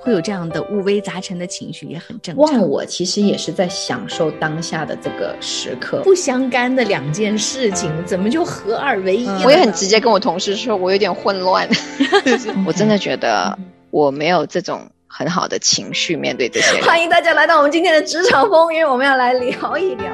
[0.00, 2.44] 会有这样的五味杂陈的情绪，也很正常。
[2.44, 9.28] 忘我其实也是在享受当下的这个时刻，不相干的两件事情，怎么就合二为一？
[9.44, 11.68] 我也很直接跟我同事说，我有点混乱。
[12.66, 13.58] 我真的觉得
[13.90, 16.80] 我没有这种很好的情绪面对这些。
[16.82, 20.10] 欢迎大家来到我们今天的职场风云，我们要来聊一聊。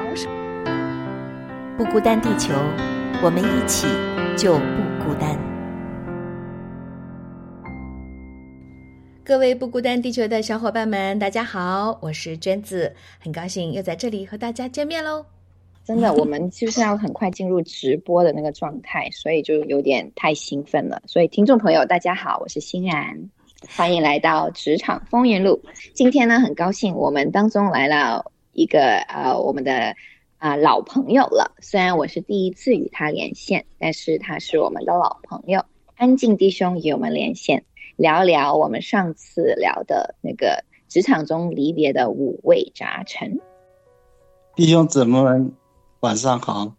[1.77, 2.53] 不孤单，地球，
[3.23, 3.87] 我们一起
[4.35, 5.48] 就不孤单。
[9.29, 15.23] 各位不孤单地球的小伙伴们，大家好，我是娟子，很高兴又在这里和大家见面喽。
[15.85, 21.03] 真的，我们就是要很快进入直播的那个状态，所以就有点太兴奋了。
[21.05, 23.29] 所以，听众朋友，大家好，我是欣然，
[23.77, 25.61] 欢迎来到职场风云录。
[25.93, 29.95] 今天呢，很高兴我们当中来了一个呃，我们的。
[30.39, 31.53] 啊，老朋友了。
[31.59, 35.63] 虽然我是第一次与他连线，但是他是我们的老朋友。
[35.97, 37.65] 安静弟兄与我们连线，
[37.99, 43.41] 聊聊我们上次聊的那个职场中离别的五味杂陈。
[44.55, 45.51] 弟兄姊妹们，
[45.99, 46.78] 晚上好。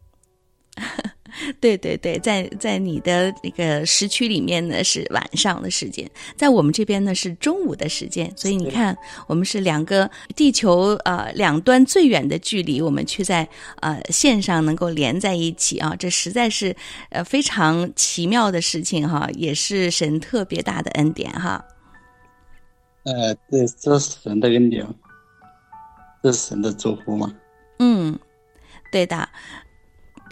[1.60, 8.96] 对对对，在在你的那个时区里面呢是晚上的时间，在我们这边呢是中午的时间，所以你看，
[9.26, 13.48] 我们是两个地球呃两端最远的距离，我们却在
[13.80, 16.74] 呃线上能够连在一起啊，这实在是
[17.10, 21.64] 呃非常奇妙的事情哈，也是神特别大的恩典哈。
[23.04, 24.86] 呃，对，这是神的恩典，
[26.22, 27.34] 这是神的祝福嘛？
[27.78, 28.18] 嗯，
[28.92, 29.28] 对的。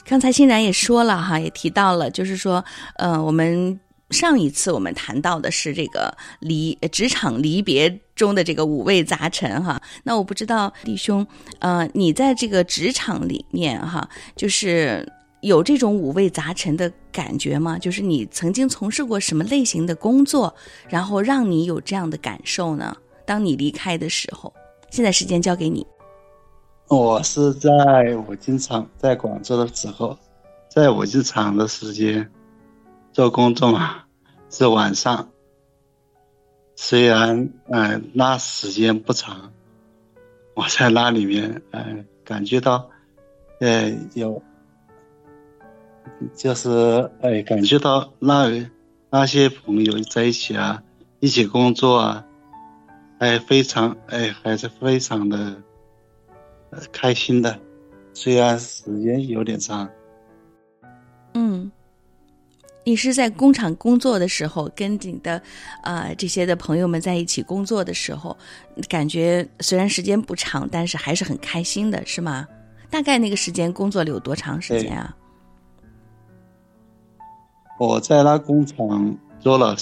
[0.09, 2.65] 刚才欣然也说了哈，也提到了，就是说，
[2.97, 3.79] 呃，我们
[4.09, 9.79] 上一次我们谈到的是这个离职场离别中的这个五味杂陈哈。
[10.05, 11.27] 那我不知道弟兄，
[11.59, 15.07] 呃，你在这个职场里面哈，就是
[15.43, 17.79] 有这种五味杂陈的感觉吗？
[17.79, 20.55] 就是你曾经从事过什么类型的工作，
[20.89, 22.97] 然后让你有这样的感受呢？
[23.27, 24.51] 当你离开的时候，
[24.91, 25.87] 现在时间交给你。
[26.89, 27.71] 我是在
[28.17, 30.17] 五金厂在广州的时候，
[30.71, 32.31] 在五金厂的时间
[33.13, 34.05] 做工作嘛，
[34.49, 35.29] 是晚上。
[36.77, 39.53] 虽然嗯那时间不长，
[40.55, 42.89] 我在那里面嗯感觉到，
[43.61, 44.43] 呃有，
[46.35, 48.67] 就是哎感觉到那
[49.11, 50.83] 那些朋友在一起啊，
[51.21, 52.25] 一起工作啊，
[53.19, 55.63] 哎非常哎还是非常的。
[56.93, 57.59] 开心的，
[58.13, 59.89] 虽然时间有点长。
[61.35, 61.71] 嗯，
[62.85, 65.41] 你是在工厂工作的时候，跟你的
[65.83, 68.37] 啊这些的朋友们在一起工作的时候，
[68.89, 72.47] 感觉虽然时间不长，但是还是很开心的，是吗？
[72.91, 75.15] 大概那个时间工作了有多长时间啊？
[77.79, 79.77] 我在那工厂做了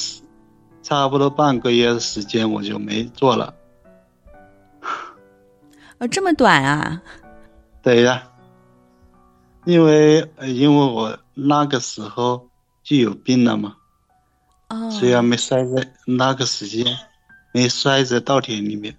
[0.83, 3.55] 差不多半个月的时间，我就没做了。
[5.99, 7.03] 哦，这么短啊？
[7.83, 8.31] 对呀，
[9.65, 12.49] 因为因为我那个时候
[12.83, 13.77] 就有病了嘛。
[14.69, 14.91] 哦。
[14.91, 16.85] 虽然没摔在那个时间，
[17.53, 18.95] 没摔在稻田里面。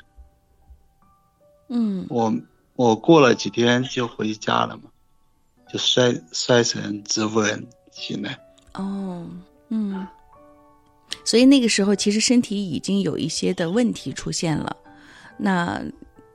[1.68, 2.06] 嗯。
[2.10, 2.34] 我
[2.76, 4.90] 我过了几天就回家了嘛，
[5.72, 8.40] 就摔摔成植物人醒来。
[8.74, 9.28] 哦，
[9.70, 10.08] 嗯。
[11.24, 14.76] 所以那个时候其实身体已经有一些的问题出现了，
[15.38, 15.80] 那。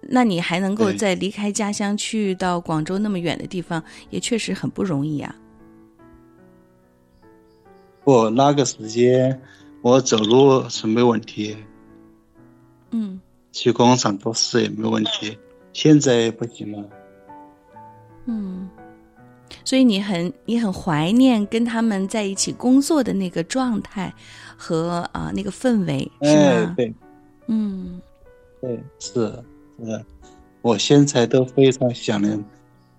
[0.09, 5.35] 那你还能够在离开家乡去到广州那么远的地方，也确实很不容易啊。
[8.05, 9.41] 我那个时间
[9.81, 11.57] 我走路是没问题，
[12.91, 13.21] 嗯，
[13.53, 15.39] 去工厂做事也没问题，
[15.73, 16.89] 现在不行了。
[18.27, 18.69] 嗯，
[19.65, 24.13] 所以你很你很怀念跟他们在一起工作的那个状态
[24.57, 26.75] 和啊那个氛围是吗？
[26.77, 26.93] 对，
[27.47, 28.01] 嗯，
[28.61, 29.33] 对是。
[29.85, 30.05] 是，
[30.63, 32.43] 我现在都非常想念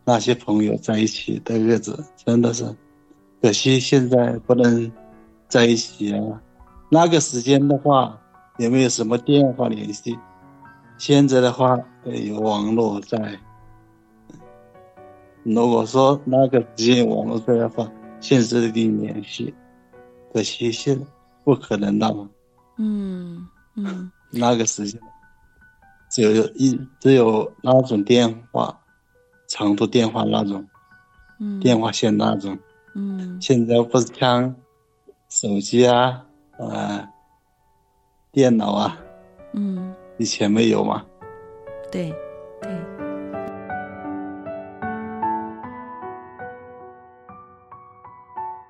[0.05, 2.65] 那些朋友在一起的日子，真的是
[3.41, 4.91] 可惜现在不能
[5.47, 6.41] 在一起啊。
[6.89, 8.19] 那个时间的话，
[8.57, 10.17] 也没有什么电话联系，
[10.97, 13.39] 现在的话有网络在。
[15.43, 17.89] 如果说那个时间网络在的话，
[18.19, 19.53] 现实的跟你联系，
[20.33, 20.99] 可惜现
[21.43, 22.29] 不可能了嘛。
[22.77, 24.99] 嗯嗯， 那个时间。
[26.13, 28.79] 只有一只有那种电话，
[29.47, 30.63] 长途电话那种，
[31.39, 32.55] 嗯，电话线那种，
[32.93, 34.55] 嗯，现在不是像
[35.27, 36.23] 手机啊，
[36.59, 37.09] 呃，
[38.31, 38.95] 电脑啊，
[39.53, 41.03] 嗯，以前没有嘛，
[41.91, 42.11] 对，
[42.61, 42.71] 对，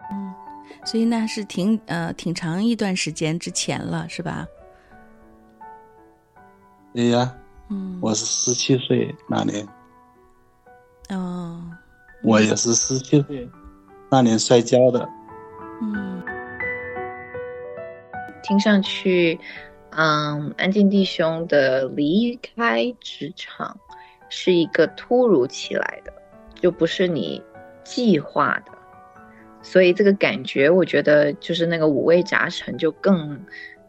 [0.09, 0.33] 嗯，
[0.85, 4.47] 所以那是挺呃挺长一段时间之前了，是吧？
[6.93, 7.35] 对呀，
[7.69, 9.67] 嗯，我是十七岁那年，
[11.09, 11.59] 哦，
[12.23, 13.49] 我也是十七岁
[14.11, 15.09] 那年摔跤的。
[15.81, 16.21] 嗯。
[18.43, 19.39] 听上去，
[19.91, 23.75] 嗯，安静弟兄的离开职场
[24.29, 26.13] 是一个突如其来的，
[26.61, 27.41] 就不是你
[27.83, 28.71] 计划的，
[29.61, 33.39] 所以这个感觉，我觉得就是那个五味杂陈就更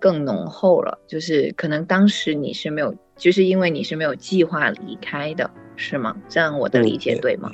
[0.05, 0.99] 更浓厚了。
[1.07, 6.15] 就是可能当时你是没有，就是因为你是没有计划离开的，是吗？
[6.29, 7.51] 这样我的理解对吗？？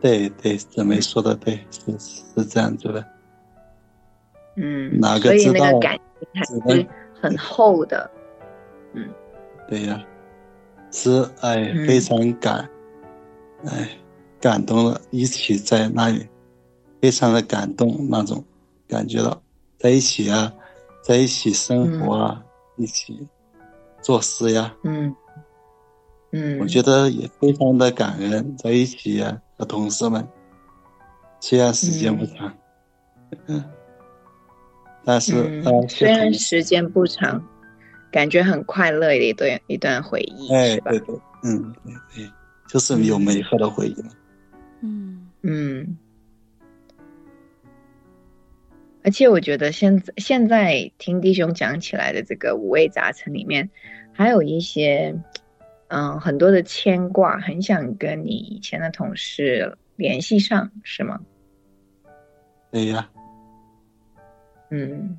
[0.00, 3.04] 对对，这么说的对，是是这样子的。
[4.54, 6.86] 嗯，哪个所以那个感情还是
[7.20, 8.08] 很厚的。
[8.94, 9.08] 嗯
[9.68, 10.00] 对呀，
[10.92, 11.10] 是
[11.40, 12.70] 哎，嗯非常感，
[13.66, 13.90] 哎，
[14.40, 16.28] 感动了，一起在那里，
[17.02, 18.44] 非常的感动那种，
[18.86, 19.42] 感觉到
[19.78, 20.52] 在一起啊，
[21.08, 22.44] 在一起生活啊，
[22.76, 23.26] 一起
[24.02, 25.16] 做事呀，嗯。
[26.32, 30.28] 嗯，我觉得也非常的感恩，在一起呀、和同事们，
[31.40, 32.54] 虽然时间不长，
[33.46, 33.64] 嗯，
[35.06, 37.42] 但是嗯呃，虽然时间不长，
[38.12, 40.90] 感觉很快乐的一段一段回忆，哎，是吧？
[40.90, 40.98] 对？
[41.00, 42.30] 对，嗯，对对，
[42.68, 44.10] 就是有美好的回忆嘛。
[44.82, 45.26] 嗯。
[45.40, 45.96] 嗯。
[49.04, 53.70] 而且我觉得现在现在听弟兄讲起来的这个五味杂陈里面，
[54.12, 55.14] 还有一些
[55.88, 61.20] 嗯很多的牵挂，很想跟你以前的同事联系上，是吗？
[62.70, 63.08] 对呀，
[64.70, 65.18] 嗯，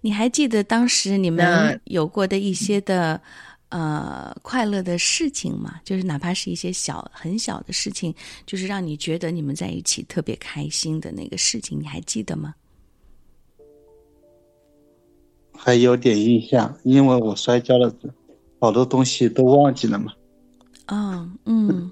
[0.00, 3.20] 你还记得当时你们有过的一些的
[3.70, 5.80] 呃快乐的事情嘛？
[5.84, 8.14] 就是哪怕是一些小很小的事情，
[8.46, 12.54] 就是让你觉得你们在一起特别开心的那个事情，你还记得吗？
[15.60, 17.92] 还有点印象，因为我摔跤了，
[18.60, 20.12] 好多东西都忘记了嘛。
[20.86, 21.90] 哦，嗯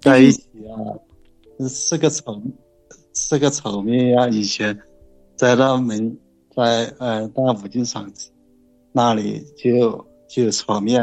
[0.00, 2.40] 在一起啊，是个场，
[3.14, 4.78] 是个场面呀、以前
[5.34, 6.16] 在那门，
[6.54, 8.08] 在呃大五金厂
[8.92, 11.02] 那里就就有炒面，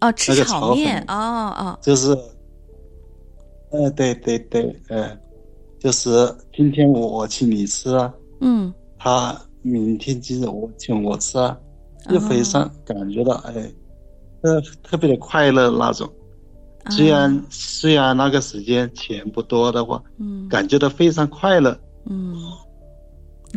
[0.00, 1.14] 哦，吃炒炒面，哦
[1.56, 2.16] 哦，就是，
[3.70, 5.16] 呃，对对对，呃，
[5.78, 6.08] 就是
[6.54, 11.58] 今天我我请你吃啊，嗯，他明天接着我请我吃啊，
[12.08, 13.72] 就非常感觉到哎，
[14.42, 16.08] 呃，特别的快乐那种。
[16.90, 20.48] 虽然、啊虽然那个时间钱不多的话，嗯。
[20.48, 21.78] 感觉到非常快乐。
[22.08, 22.34] 嗯，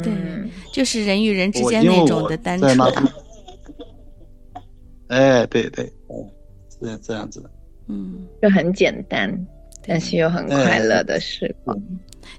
[0.04, 0.50] 对嗯。
[0.74, 2.76] 就是人与人之间那种的单纯，
[5.12, 6.26] 哎，对对，哦，
[6.70, 7.42] 是这样子。
[7.42, 7.52] 的。
[7.88, 9.30] 嗯，就很简单，
[9.86, 11.78] 但是又很快乐的时光。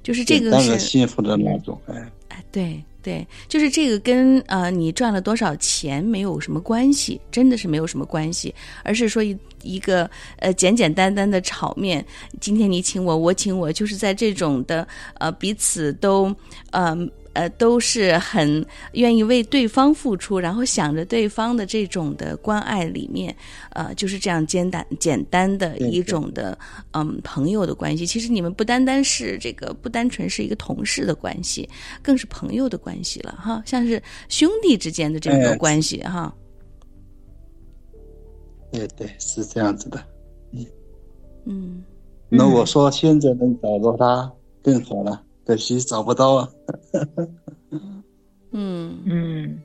[0.03, 8.55] 就是这个是幸福的那种，哎，哎，对对，就是这个跟呃你赚了多少钱没有什么关系，真的是没有什么关系，
[8.85, 10.09] 而是说一一个
[10.39, 12.03] 呃简简单单的炒面，
[12.41, 14.87] 今天你请我，我请我，就是在这种的
[15.19, 16.35] 呃彼此都
[16.71, 16.97] 呃
[17.35, 23.35] 呃都是很愿意为对方付出，然后想着对方的这种的关爱里面，
[23.71, 26.59] 呃就是这样简单简单的一种的
[26.93, 28.07] 嗯朋友的关系。
[28.07, 31.69] 其实你们不单单是这个，不单纯是一个同事的关系，
[32.03, 36.35] 更是朋友的关系了哈，像是兄弟之间的这种哎关系哈。
[38.71, 40.03] 对对，是这样子的。
[41.45, 41.83] 嗯
[42.29, 46.49] 那我说现在能找到他更好了，可惜找不到啊。
[48.53, 48.99] 嗯。
[49.05, 49.63] 嗯。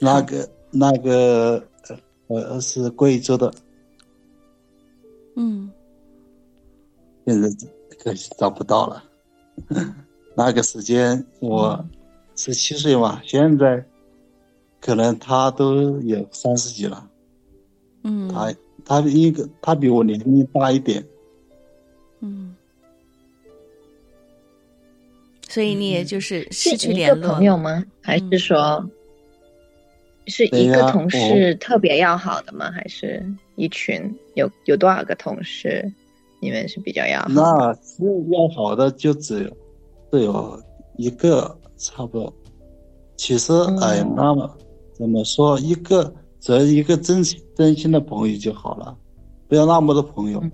[0.00, 1.62] 那个那个
[2.26, 3.52] 呃是贵州的，
[5.36, 5.70] 嗯。
[7.24, 7.48] 现在
[8.02, 9.04] 可惜找不到了。
[10.34, 11.84] 那个时间我
[12.34, 13.84] 十七岁嘛，现在
[14.80, 17.08] 可能他都有三十几了。
[18.02, 18.28] 嗯。
[18.28, 18.52] 他
[18.84, 21.06] 他一个他比我年龄大一点，
[22.18, 22.56] 嗯，
[25.52, 27.84] 所以你也就是是失去一个联络朋友吗？
[28.00, 28.82] 还是说
[30.26, 32.70] 是一个同事特别要好的吗？
[32.70, 33.22] 还是
[33.56, 34.00] 一群
[34.34, 35.86] 有有多少个同事
[36.40, 37.34] 你们是比较要好的？
[37.34, 39.50] 那是要好的就只有
[40.10, 40.58] 只有
[40.96, 42.32] 一个差不多。
[43.16, 44.56] 其实哎，哦那么
[44.94, 48.96] 怎么说，一个只要一个真心真心的朋友就好了，
[49.48, 50.40] 不要那么多朋友。
[50.40, 50.50] 嗯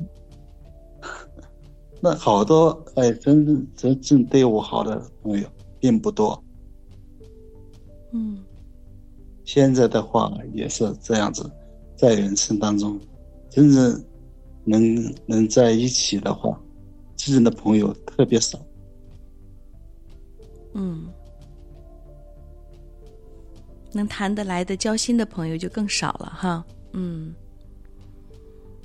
[2.01, 5.49] 那好多哎，真正真正对我好的朋友
[5.81, 6.43] 并不多。
[8.13, 8.43] 嗯
[9.45, 11.51] 现在的话也是这样子，
[11.97, 13.01] 在人生当中，
[13.51, 14.05] 真正
[14.65, 16.61] 能能在一起的话，
[17.17, 18.59] 真正的朋友特别少。
[20.75, 21.09] 嗯
[23.93, 26.65] 能谈得来的、交心的朋友就更少了哈。
[26.93, 27.35] 嗯，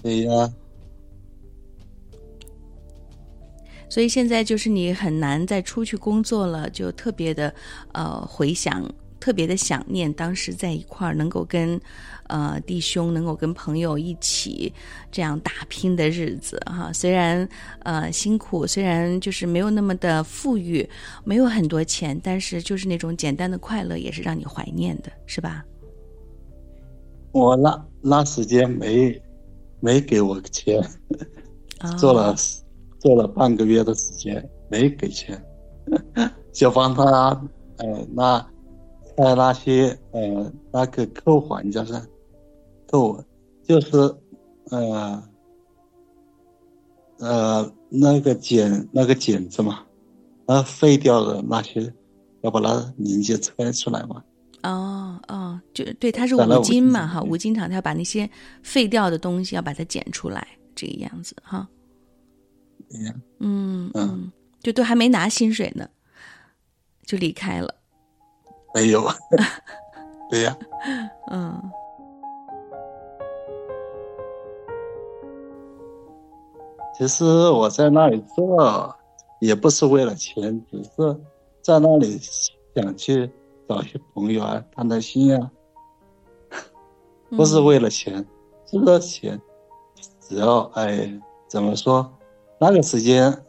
[0.01, 0.53] 对呀。
[3.93, 7.53] 所以现在就是你很难再出去工作了，就特别的
[7.91, 11.79] 呃回想，特别的想念当时在一块儿能够跟
[12.25, 14.73] 呃弟兄，能够跟朋友一起
[15.11, 16.91] 这样打拼的日子哈。
[16.91, 17.47] 虽然
[17.83, 20.89] 呃辛苦，虽然就是没有那么的富裕，
[21.23, 25.63] 没有很多钱，但是就是那种简单的快乐也是让你怀念的，是吧？
[27.31, 29.21] 我那那时间没
[29.79, 30.83] 没给我钱，
[31.95, 32.35] 做了。
[33.03, 35.43] 做了半个月的时间，没给钱，
[36.53, 37.03] 就帮他，
[37.79, 38.39] 呃，那
[39.17, 42.01] 在那些呃那个扣环叫啥？
[42.87, 43.21] 扣
[43.63, 43.97] 就是
[44.69, 45.21] 呃
[47.19, 49.83] 呃那个剪那个剪子嘛，
[50.45, 51.93] 那废掉的那些
[52.39, 54.23] 要把它零件拆出来嘛。
[54.61, 58.29] 哦哦，就对，它是五金嘛哈，五金厂它要把那些
[58.61, 61.67] 废掉的东西要把它剪出来，这个样子哈。
[63.39, 65.89] 嗯嗯，就都还没拿薪水呢，
[67.05, 67.75] 就离开了。
[68.73, 69.07] 没有，
[70.29, 70.57] 对呀。
[71.31, 71.61] 嗯。
[76.95, 78.95] 其实我在那里做，
[79.39, 81.19] 也不是为了钱，只是
[81.61, 82.19] 在那里
[82.75, 83.29] 想去
[83.67, 85.51] 找些朋友啊，谈谈心啊，
[87.31, 88.23] 不是为了钱，
[88.67, 89.41] 这个钱，
[90.19, 92.13] 只要哎，怎么说？
[92.63, 93.43] 那个时间，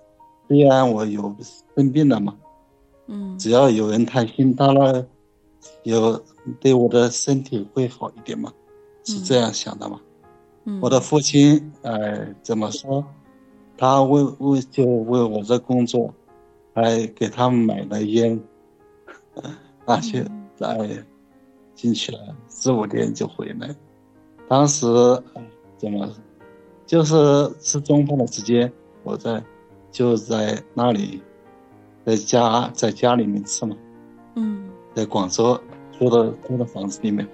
[0.49, 1.35] 虽然我有
[1.77, 2.35] 生病了嘛，
[3.07, 5.07] 嗯，只要有人谈心，到了
[5.85, 6.21] 有
[6.59, 8.53] 对我的身体会好一点嘛，
[9.05, 10.01] 是这样想的嘛。
[10.65, 13.05] 嗯，我的父亲，哎，怎么说？
[13.77, 16.13] 他为为就为我这工作，
[16.75, 18.41] 还给他们买了烟，
[19.87, 20.27] 那些
[20.59, 20.91] 哎
[21.77, 22.19] 进去了
[22.49, 23.75] 四五点就回来。
[24.49, 24.87] 当时
[25.77, 26.09] 怎么，
[26.85, 27.15] 就是
[27.61, 28.73] 吃中饭的时间。
[29.05, 29.43] 我在
[29.93, 31.23] 就在那里，
[32.05, 33.77] 在家在家里面吃嘛，
[34.35, 35.61] 嗯，在广州
[35.93, 37.29] 租的租的房子里面，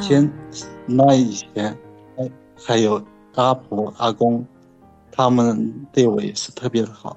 [0.00, 0.30] 先
[0.86, 1.76] 那以前
[2.16, 3.02] 还还有
[3.36, 4.44] 阿婆阿公，
[5.10, 7.16] 他们对我也是特别的好。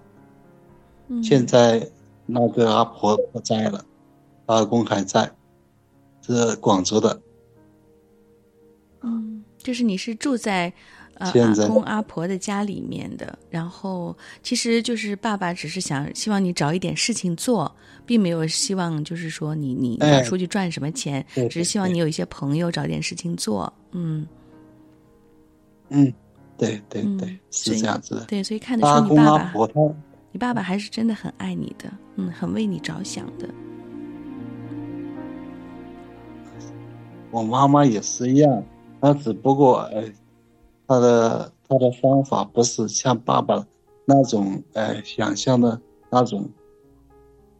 [1.24, 1.90] 现在
[2.26, 3.84] 那个阿婆不在了，
[4.46, 5.32] 阿公还在。
[6.22, 7.22] 是广州的，
[9.02, 10.72] 嗯，就是你是住在
[11.16, 17.74] 呃阿公阿婆的家里面的，然后其实就是爸爸只是想希望你找一点事情做，
[18.06, 24.26] 并没有希望就是说你你要出去赚什么钱，只是希望你有一些朋友找点事情做，嗯，
[25.90, 26.14] 嗯，
[26.58, 29.54] 对对对，是这样子的，对，所以看得出你爸爸，
[30.32, 33.50] 你爸爸还是真的很爱你的，嗯，很为你着想的。
[37.32, 38.64] 我妈妈也是一样，
[39.00, 40.12] 她只不过哎，
[40.88, 43.64] 她的她的方法不是像爸爸
[44.06, 46.50] 那种哎想象的那种，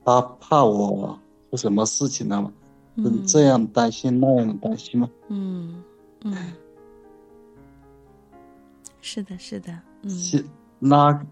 [0.04, 1.20] 她怕我
[1.52, 2.52] 出什么事情了嘛，
[2.96, 5.84] 嗯，这样担心那样担心嘛，嗯
[6.24, 6.34] 嗯，
[9.02, 9.72] 是的，是的，
[10.02, 10.44] 嗯，是
[10.80, 11.26] 那，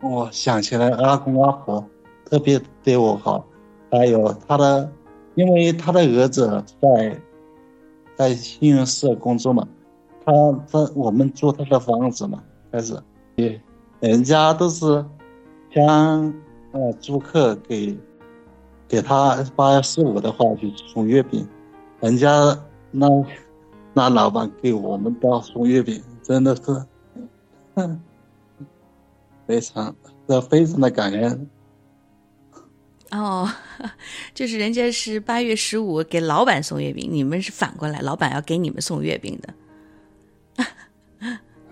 [0.00, 1.84] 我想起来阿公阿婆
[2.24, 3.44] 特别对我好，
[3.90, 4.88] 还有他的。
[5.34, 7.20] 因为他的儿子在
[8.14, 9.66] 在信用社工作嘛，
[10.24, 10.32] 他
[10.70, 13.00] 他我们租他的房子嘛，开始，
[13.36, 13.60] 对，
[14.00, 15.04] 人家都是
[15.74, 16.32] 将
[16.72, 17.96] 呃租客给
[18.86, 21.48] 给他八月十五的话就送月饼，
[22.00, 22.58] 人家
[22.90, 23.08] 那
[23.94, 26.86] 那老板给我们到送月饼，真的是，
[29.46, 29.94] 非常
[30.28, 31.48] 这非常的感恩。
[33.12, 33.48] 哦，
[34.34, 39.54] 就是人家是八月十五给老板送月饼，你们是反过来，老板要给你们送月饼的。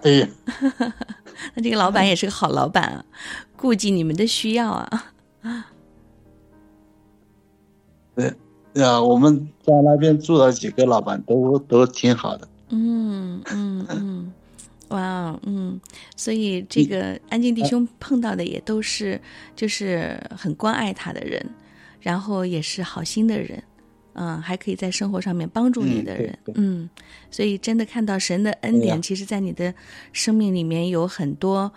[0.02, 0.28] 对 呀，
[1.54, 3.04] 那这个老板也是个好老板啊，
[3.56, 5.12] 顾及你们的需要啊。
[8.14, 8.35] 对
[8.75, 12.47] 呀，我们在那边住了几个老板都都挺好的。
[12.68, 14.09] 嗯嗯嗯。
[14.90, 15.80] 哇，嗯，
[16.16, 19.20] 所以这个安静弟兄碰到的也都是，
[19.56, 21.44] 就是很关爱他的人，
[22.00, 23.62] 然后也是好心的人，
[24.14, 26.90] 嗯，还可以在生活上面帮助你的人，嗯，
[27.30, 29.73] 所以真的看到神的恩典，其实在你的
[30.12, 31.73] 生命里面有很多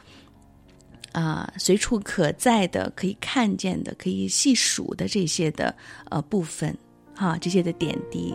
[1.11, 5.75] 啊随处可在的、可以看见的、可以细数的这些的
[6.09, 6.75] 呃部分，
[7.13, 8.33] 哈，这些的点滴，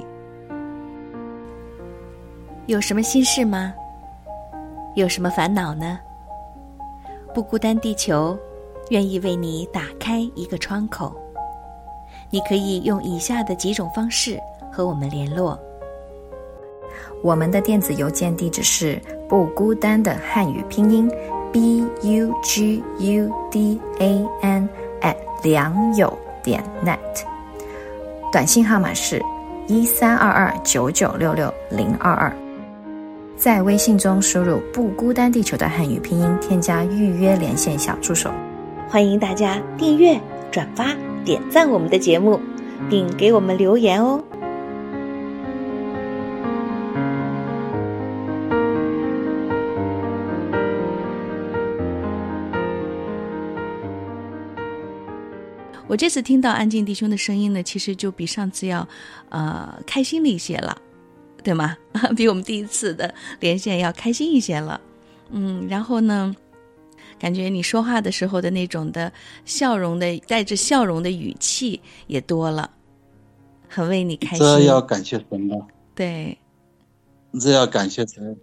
[2.68, 3.74] 有什么心事吗？
[4.94, 5.98] 有什么烦恼呢？
[7.32, 8.36] 不孤单，地球
[8.90, 11.14] 愿意为你打开一个窗口。
[12.30, 14.38] 你可以用以下的几种方式
[14.72, 15.58] 和我们联络。
[17.22, 21.10] 我们的电子邮件地址是不孤单的汉语拼音
[21.52, 24.68] b u g u d a n
[25.00, 26.98] at 良友点 net。
[28.32, 29.22] 短信号码是
[29.68, 32.32] 一三二二九九六六零二二。
[33.38, 38.32] 在微信中输入“不孤单地球”的汉语拼音，添加预约连线小助手。
[38.88, 40.92] 欢迎大家订阅、转发、
[41.24, 42.40] 点赞我们的节目，
[42.90, 44.20] 并给我们留言哦。
[55.86, 58.86] 我这次听到安静弟兄的声音呢，其实就比上次要，
[59.28, 60.76] 呃，开心了一些了。
[61.48, 61.74] 对吗？
[62.14, 64.78] 比我们第一次的连线要开心一些了，
[65.30, 66.36] 嗯，然后呢，
[67.18, 69.10] 感觉你说话的时候的那种的
[69.46, 72.70] 笑容的带着笑容的语气也多了，
[73.66, 74.40] 很为你开心。
[74.40, 75.66] 这要感谢神了。
[75.94, 76.36] 对，
[77.40, 78.36] 这要感谢神。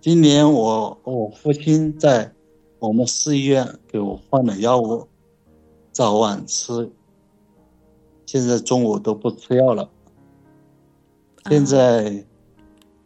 [0.00, 2.30] 今年我我父亲在
[2.78, 5.08] 我们市医院给我换了药物，
[5.90, 6.88] 早晚吃，
[8.24, 9.90] 现在中午都不吃药了，
[11.50, 12.24] 现在。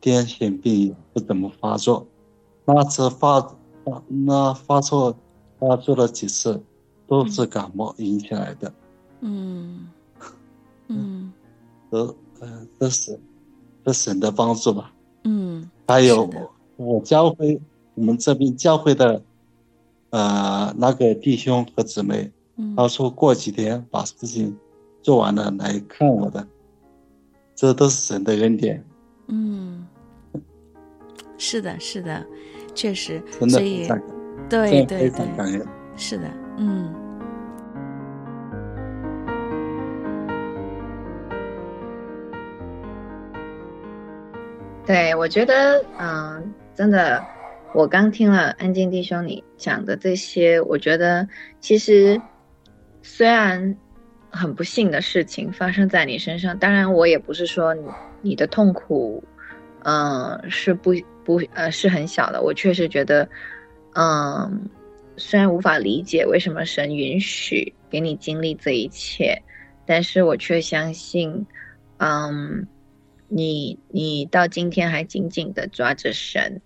[0.06, 2.06] 癫痫病不怎么发作，
[2.64, 3.40] 那次发
[3.84, 5.18] 发那发作
[5.58, 6.62] 发作了几次，
[7.08, 8.72] 都是感冒引起来的。
[9.18, 9.88] 嗯
[10.86, 11.32] 嗯，
[11.90, 13.18] 这是
[13.84, 14.92] 这神的帮助吧。
[15.24, 16.30] 嗯，还有
[16.76, 17.60] 我教会
[17.96, 19.20] 我们这边教会的
[20.10, 22.30] 呃那个弟兄和姊妹，
[22.76, 24.56] 他说过几天把事情
[25.02, 26.46] 做完了来看我的，
[27.56, 28.84] 这都是神的恩典。
[29.26, 29.84] 嗯。
[31.38, 32.24] 是的，是的，
[32.74, 33.86] 确实，所以，
[34.48, 35.46] 对对对，感
[35.96, 36.24] 是的，
[36.56, 36.94] 嗯。
[44.86, 47.20] 对，我觉得，嗯，真的，
[47.74, 51.26] 我刚听了安静弟兄你讲的这些，我觉得
[51.60, 52.20] 其实
[53.02, 53.76] 虽然
[54.30, 57.84] 很不幸的事情发生在你身上，当然我也不是说你
[58.22, 59.24] 你的痛苦，
[59.82, 60.94] 嗯，是不。
[61.26, 62.40] 不，呃，是很小的。
[62.40, 63.28] 我确实觉得，
[63.96, 64.70] 嗯，
[65.16, 69.42] 虽然无法理解为什么神允许给你经历这一切，
[69.84, 71.44] 但是我却相信，
[71.96, 72.68] 嗯，
[73.26, 76.62] 你你到今天还紧紧的抓着神，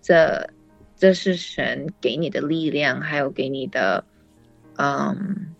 [0.00, 0.50] 这
[0.96, 4.04] 这是神给你的力量，还有给你的，
[4.76, 5.52] 嗯，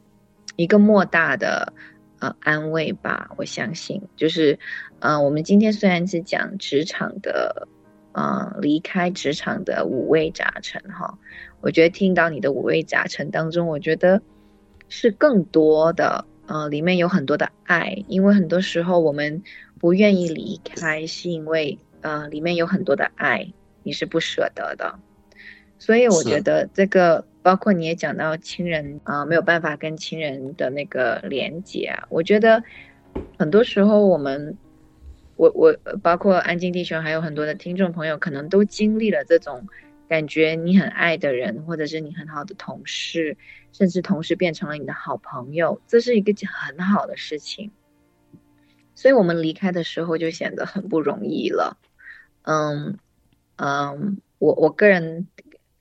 [0.54, 1.72] 一个莫大的
[2.20, 3.28] 呃安慰吧。
[3.36, 4.56] 我相信，就是，
[5.00, 7.66] 嗯，我们今天虽然是讲职场的。
[8.18, 11.18] 嗯，离开职场的五味杂陈哈，
[11.60, 14.22] 我觉得听到你的五味杂陈当中，我觉得
[14.88, 19.42] 是更多的，呃，里面有很多的爱，因为很多时候我们
[19.78, 23.52] 不愿意离开，是因为呃，里面有很多的爱，
[23.82, 24.98] 你是不舍得的，
[25.78, 32.62] 所以我觉得这个，包括你也讲到亲人啊，没有办法跟亲人的那个连接啊，我觉得
[33.38, 34.56] 很多时候我们。
[35.36, 39.68] 我我包括安静弟兄，还有很多的听众朋友，可能都经历了这种
[40.08, 43.36] 感觉，你很爱的人，或者是你很好的同事，
[43.72, 47.70] 甚至同事变成了你的好朋友，这是一个很好的事情。
[48.94, 51.76] 所以我们离开的时候就显得很不容易了。
[52.42, 52.98] 嗯
[53.56, 55.26] 嗯，我我个人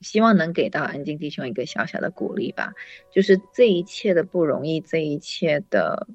[0.02, 2.74] 希望能给到安静弟兄一个小小的鼓励吧，
[3.10, 6.06] 就是这一切的不容易，这一切的。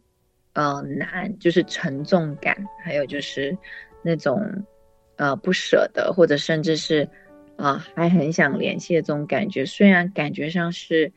[0.54, 3.58] 呃，难就是沉重感，还有就是
[4.04, 4.66] 那种
[5.16, 7.08] 呃不舍得，或者甚至是
[7.56, 9.66] 啊还很想联系的这种感觉。
[9.66, 11.14] 虽然感觉上是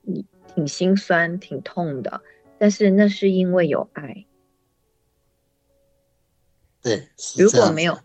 [0.00, 2.22] 你挺心酸、挺痛的，
[2.58, 4.24] 但是那是因为有爱。
[6.82, 7.06] 对，
[7.38, 7.98] 如果没有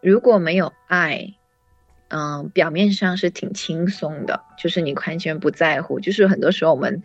[0.00, 1.34] 如果没有爱，
[2.08, 6.00] 嗯，表面上是挺轻松的，就是你完全不在乎。
[6.00, 7.00] 就是很多时候我们。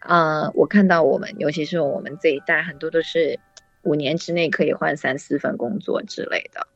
[0.00, 3.38] 呃，我看到我们，尤其是我们这一代，很多都是
[3.82, 6.66] 五年之内可以换三四份工作之类的。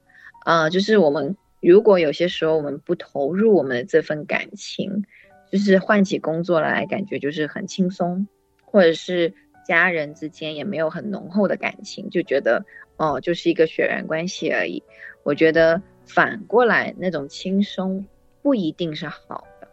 [0.44, 5.04] 呃，就是我们如果有些时候我们不投入我们的这份感情，
[5.50, 8.28] 就是换起工作来，感觉就是很轻松，
[8.62, 9.32] 或者是
[9.66, 12.62] 家人之间也没有很浓厚的感情，就觉得
[12.98, 14.82] 哦，就是一个血缘关系而已。
[15.22, 18.06] 我觉得反过来那种轻松
[18.42, 19.68] 不一定是好的，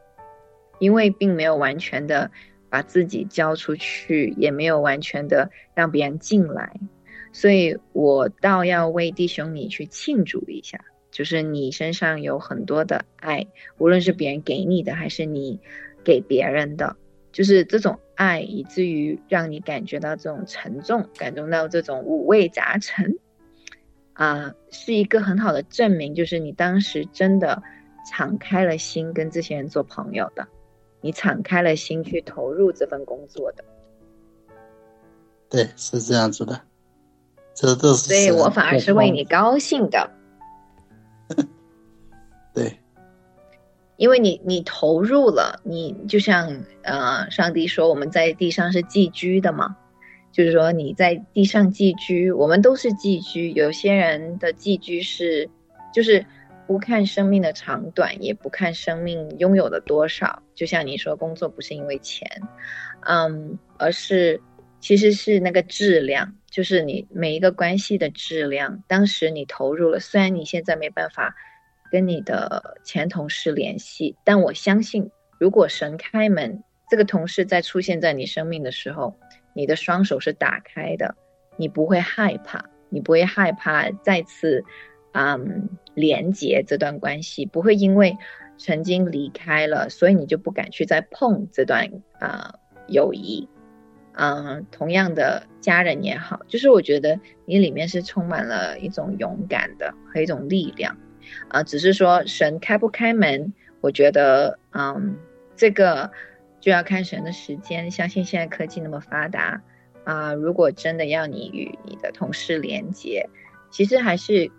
[0.79, 2.31] 因为并没有完全的。
[2.71, 6.79] 把自己交出去，也没有完全的让别人进来，
[7.33, 10.79] 所以我倒要为弟兄你去庆祝一下，
[11.11, 13.45] 就是你身上有很多的爱，
[13.77, 15.59] 无论是别人给你的，还是你
[16.05, 16.95] 给别人的，
[17.33, 23.19] 就是这种爱，以至于让你感觉到这种沉重，感动到这种五味杂陈，
[24.13, 27.61] 啊，是一个很好的证明，就是你当时真的
[28.09, 30.47] 敞开了心跟这些人做朋友的，
[31.01, 33.63] 你敞开了心去投入这份工作的。
[35.49, 36.61] 对，是这样子的，
[37.53, 38.07] 这都是。
[38.07, 40.09] 所以我反而是为你高兴的。
[42.53, 42.79] 对，
[43.97, 49.75] 因为你你投入了，你就像呃，上帝说我们在地上是寄居的嘛，
[50.31, 53.51] 就是说你在地上寄居，我们都是寄居。
[53.51, 55.49] 有些人的寄居是，
[55.93, 56.25] 就是
[56.71, 60.41] 不看生命的长短，也不看生命拥有的多少。
[60.55, 62.25] 就像你说，工作不是因为钱，
[63.01, 64.41] 嗯，而是。
[64.79, 68.83] 其实是那个质量，就是你每一个关系的质量。
[68.87, 71.35] 当时你投入了，虽然你现在没办法
[71.91, 79.19] 跟你的前同事联系，但我相信，如果神开门，这个同事再出现在你生命的时候，
[79.53, 81.15] 你的双手是打开的，
[81.57, 84.65] 你不会害怕，你不会害怕再次，
[85.13, 88.17] 嗯，连接这段关系，不会因为
[88.57, 92.55] 曾经离开了，所以你就不敢去再碰这段啊
[92.87, 93.49] 友谊。
[94.13, 100.97] 嗯，同样的家人也好，就是我觉得你里面是充满了一种勇敢的和一种力量，
[101.49, 105.17] 啊，只是说神开不开门，我觉得，嗯，
[105.55, 106.11] 这个
[106.59, 107.89] 就要看神的时间。
[107.91, 109.61] 相信现在科技那么发达，
[110.03, 113.29] 啊，如果真的要你与你的同事连接，
[113.69, 114.49] 其实还是。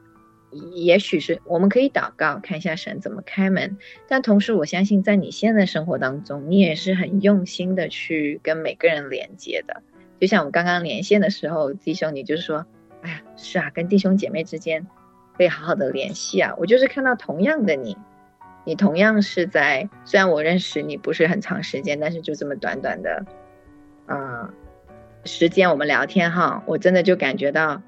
[0.74, 3.78] 也许是我们可以祷告，看一下神怎么开门。
[4.06, 9.82] 但同时，我相信在你现在生活当中，你也是很用心的去跟每个人连接的。
[10.20, 12.66] 就像我们刚刚连线的时候，弟兄，你就是说，
[13.00, 14.86] 哎呀，是啊，跟弟兄姐妹之间
[15.36, 16.54] 可以好好的联系啊。
[16.58, 17.96] 我就是看到同样的你，
[18.64, 23.24] 你同样是在，虽然我认识你不是很长时间，但是就这么短短的，
[24.06, 24.52] 嗯，
[25.24, 27.82] 时间我们聊天哈，我真的就感觉到。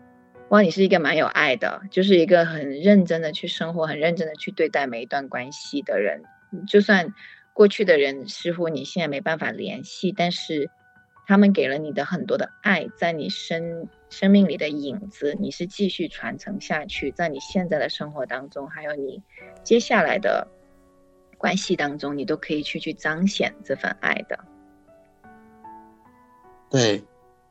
[0.51, 6.23] 哇，你是一个蛮有爱的，就是一个很认真的去生活、很认真的去对待每一段关系的人。
[6.69, 7.13] 就算
[7.53, 10.71] 过去的人似乎你现在没办法联系，但是
[11.27, 19.21] 他们给了你的很多的爱，在你生生命里的影子，你是继续传承下去，在你现在的生活当中，还有你
[19.65, 20.47] 接下来的
[21.37, 24.39] 关系当中，你都可以去去彰显这份爱的。
[26.71, 27.03] 对，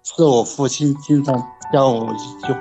[0.03, 1.35] 是我父亲经常
[1.71, 2.59] 教我一句话。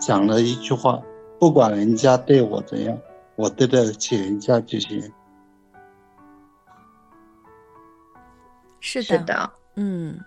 [0.00, 0.98] 讲了一句话
[1.38, 2.98] ：“不管人家对我怎样，
[3.36, 4.98] 我对得起人家就行。”
[8.80, 10.18] 是的，嗯，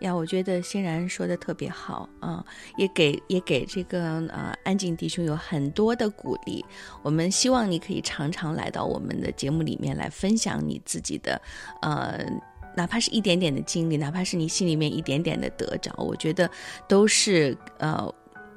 [0.00, 2.44] 呀，我觉得欣然说的特别好啊，
[2.76, 6.64] 也给也给这个呃安静弟兄有很多的鼓励。
[7.02, 11.40] 我们希望你可以常常来到我们的节目里面来分享你自己的
[11.82, 12.26] 呃，
[12.76, 16.50] 哪怕是一点点的经历，哪怕是你心里面一点点的得着，我觉得
[16.88, 18.12] 都是呃。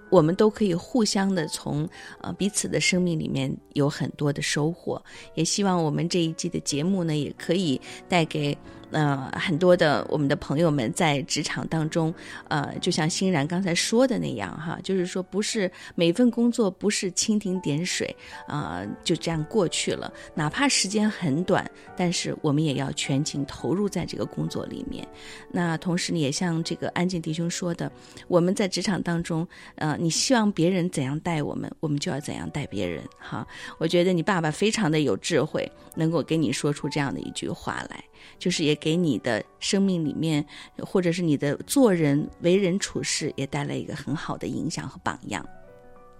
[0.09, 1.89] 我们都可以互相的从
[2.21, 8.55] 呃彼此的生命里面有很多的收获，也希望我们这一季的节目呢，也可以带给。
[8.93, 12.13] 呃，很多的我们的朋友们在职场当中，
[12.47, 18.15] 呃，就像欣然刚才说的那样哈，就是说不是每份工作不是蜻蜓点水
[18.47, 20.13] 啊，就这样过去了。
[20.35, 25.07] 哪怕时间很短，但是我们也要全情投入在这个工作里面。
[25.51, 27.91] 那同时，你也像这个安静弟兄说的，
[28.27, 33.47] 我们在职场当中，呃，你希望别人怎样待我们，我们就要怎样待别人哈。
[33.79, 38.03] 我觉得你爸爸非常的有智慧，能够给你说出这样的一句话来。
[38.39, 40.45] 就是也给你的生命里面，
[40.77, 45.45] 或者是你的做人为人处事，也带来一个很好的影响和榜样。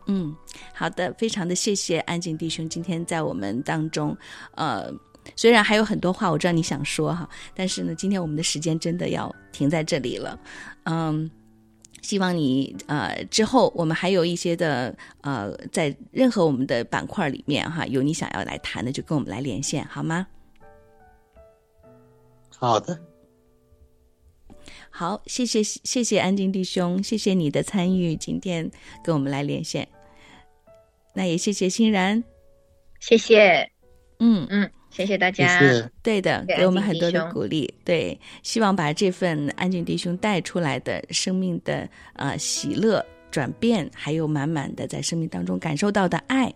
[0.08, 0.36] 嗯，
[0.74, 4.16] 好的，非常的谢谢安静弟兄今天在我们当中。
[4.56, 4.92] 呃，
[5.36, 10.38] 虽然还有很多话我知道你想说哈，但是呢，今天我们的时间真的要停在这里了。
[10.84, 11.32] 嗯，
[12.02, 20.28] 希望你呃之后我们还有一些的呃，在任何我们的板块里面哈，有你想要来谈的，就跟我们来连线好吗？
[22.64, 22.98] 好的，
[24.90, 28.72] 好，谢谢谢谢安静弟兄，谢谢你的参与，今天
[29.04, 29.86] 跟我们来连线。
[31.14, 32.24] 那也谢谢欣然，
[33.02, 33.70] 谢谢，
[34.20, 34.48] 嗯。
[34.50, 35.60] 嗯，谢谢大家，
[36.02, 46.50] 对的，给我们很多的鼓励，对，希望把这份安静弟兄带出来的生命的呃喜乐转变，还有满满的在生命当中感受到的爱，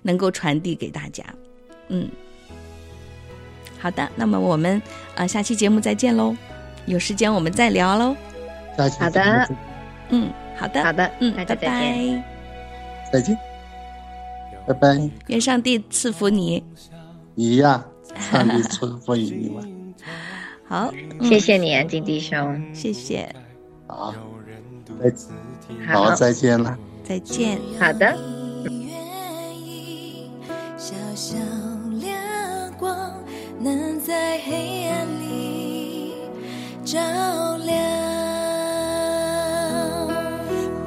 [0.00, 1.22] 能够传递给大家，
[1.88, 2.08] 嗯。
[3.78, 4.80] 好的，那么我们
[5.14, 6.34] 啊，下期节目再见喽！
[6.86, 8.16] 有时间我们再聊喽。
[8.98, 9.48] 好的，
[10.10, 12.24] 嗯，好的，好的，嗯，大家再见，
[13.12, 13.38] 再见。
[14.66, 15.10] 拜拜。
[15.28, 16.62] 愿上帝赐福你。
[17.36, 17.84] 一样，
[18.30, 19.94] 上帝祝福你们。
[20.68, 22.74] 好，谢谢你，安静弟兄。
[22.74, 23.32] 谢谢，
[23.86, 24.14] 好，
[25.00, 26.76] 再好，再见了。
[27.04, 27.58] 再见。
[27.78, 28.16] 好的。
[33.58, 36.12] 能在黑暗里
[36.84, 36.98] 照
[37.64, 37.74] 亮，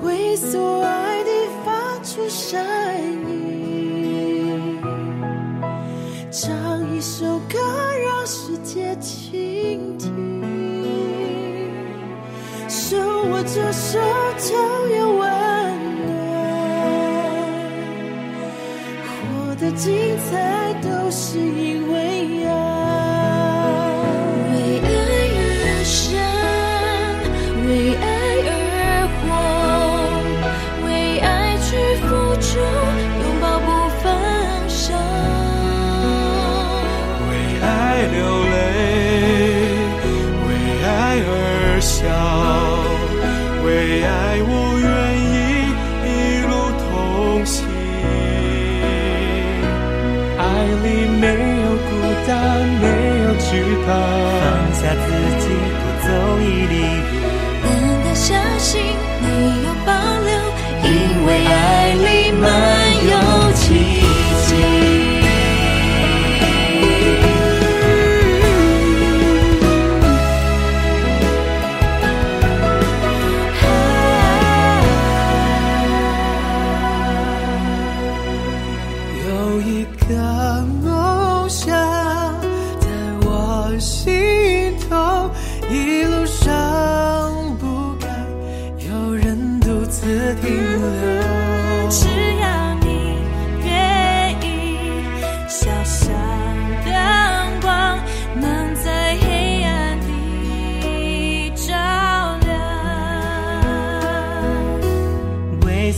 [0.03, 1.29] 为所爱的
[1.65, 2.63] 发出声
[3.27, 4.79] 音，
[6.31, 7.57] 唱一首歌
[8.05, 10.41] 让世界倾听，
[12.69, 12.97] 手
[13.31, 13.99] 握着手
[14.37, 14.55] 就
[14.95, 15.27] 有温
[16.05, 16.07] 暖，
[19.07, 20.48] 活得精彩。
[50.83, 51.89] 里没有孤
[52.27, 52.33] 单，
[52.81, 52.85] 没
[53.23, 53.49] 有惧
[53.85, 53.87] 怕，
[54.41, 54.43] 放
[54.73, 55.07] 下自
[55.39, 55.45] 己，
[55.79, 56.07] 多走
[56.41, 56.73] 一里
[57.09, 57.17] 路。
[57.63, 57.67] 单
[58.03, 58.69] 单相信
[59.21, 59.25] 没
[59.65, 59.89] 有保
[60.25, 60.31] 留，
[60.83, 60.87] 因
[61.25, 62.43] 为爱里满
[63.11, 63.13] 有
[63.53, 63.98] 奇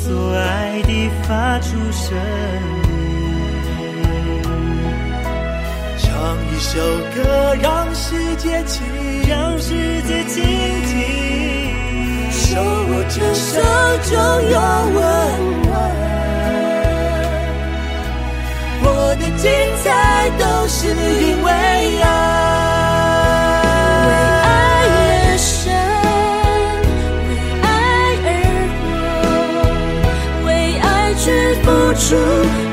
[0.04, 2.18] 所爱的发出声
[2.88, 2.90] 音，
[6.00, 6.10] 唱
[6.50, 6.74] 一首
[7.14, 8.82] 歌，让世界倾，
[9.30, 10.44] 让世界倾
[10.88, 10.92] 听。
[12.32, 13.62] 手握着手
[14.10, 14.18] 中
[14.50, 14.60] 有
[14.96, 15.00] 温
[15.68, 15.72] 暖，
[18.84, 18.86] 我
[19.20, 19.46] 的精
[19.84, 19.86] 彩
[20.40, 21.48] 都是因为
[22.02, 22.41] 爱。
[32.12, 32.71] true.